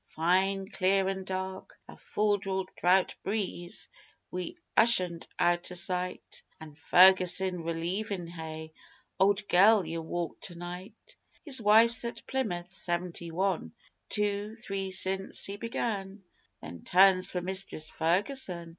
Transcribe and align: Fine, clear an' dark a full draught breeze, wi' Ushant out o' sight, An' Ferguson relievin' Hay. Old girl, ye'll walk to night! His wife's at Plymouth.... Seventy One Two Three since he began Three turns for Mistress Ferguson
Fine, 0.07 0.67
clear 0.71 1.07
an' 1.07 1.25
dark 1.25 1.77
a 1.87 1.95
full 1.95 2.39
draught 2.39 3.21
breeze, 3.21 3.87
wi' 4.31 4.55
Ushant 4.75 5.27
out 5.37 5.71
o' 5.71 5.75
sight, 5.75 6.41
An' 6.59 6.73
Ferguson 6.73 7.61
relievin' 7.61 8.25
Hay. 8.29 8.73
Old 9.19 9.47
girl, 9.47 9.85
ye'll 9.85 10.01
walk 10.01 10.39
to 10.41 10.55
night! 10.55 11.15
His 11.45 11.61
wife's 11.61 12.03
at 12.03 12.25
Plymouth.... 12.25 12.69
Seventy 12.71 13.29
One 13.29 13.73
Two 14.09 14.55
Three 14.55 14.89
since 14.89 15.45
he 15.45 15.57
began 15.57 16.23
Three 16.63 16.79
turns 16.79 17.29
for 17.29 17.41
Mistress 17.41 17.91
Ferguson 17.91 18.69